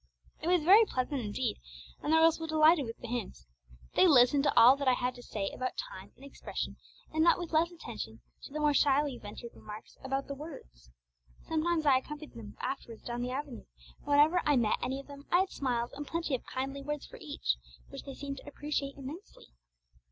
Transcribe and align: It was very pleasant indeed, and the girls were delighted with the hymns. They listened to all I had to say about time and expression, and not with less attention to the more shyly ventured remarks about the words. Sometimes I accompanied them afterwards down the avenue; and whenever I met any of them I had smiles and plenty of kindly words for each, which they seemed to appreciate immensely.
It 0.41 0.47
was 0.47 0.63
very 0.63 0.83
pleasant 0.83 1.21
indeed, 1.21 1.59
and 2.01 2.11
the 2.11 2.17
girls 2.17 2.39
were 2.39 2.47
delighted 2.47 2.87
with 2.87 2.97
the 2.97 3.07
hymns. 3.07 3.45
They 3.93 4.07
listened 4.07 4.41
to 4.45 4.59
all 4.59 4.81
I 4.81 4.93
had 4.93 5.13
to 5.13 5.21
say 5.21 5.51
about 5.51 5.77
time 5.77 6.11
and 6.15 6.25
expression, 6.25 6.77
and 7.13 7.23
not 7.23 7.37
with 7.37 7.51
less 7.53 7.69
attention 7.71 8.19
to 8.41 8.51
the 8.51 8.59
more 8.59 8.73
shyly 8.73 9.19
ventured 9.19 9.51
remarks 9.53 9.99
about 10.03 10.25
the 10.25 10.33
words. 10.33 10.89
Sometimes 11.47 11.85
I 11.85 11.99
accompanied 11.99 12.33
them 12.33 12.57
afterwards 12.61 13.03
down 13.03 13.21
the 13.21 13.29
avenue; 13.29 13.65
and 13.99 14.07
whenever 14.07 14.41
I 14.43 14.55
met 14.55 14.79
any 14.81 14.99
of 14.99 15.05
them 15.05 15.27
I 15.31 15.41
had 15.41 15.51
smiles 15.51 15.93
and 15.93 16.07
plenty 16.07 16.33
of 16.33 16.43
kindly 16.47 16.81
words 16.81 17.05
for 17.05 17.19
each, 17.21 17.57
which 17.89 18.01
they 18.01 18.15
seemed 18.15 18.37
to 18.37 18.47
appreciate 18.47 18.97
immensely. 18.97 19.53